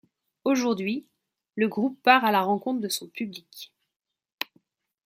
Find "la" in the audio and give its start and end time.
2.31-2.41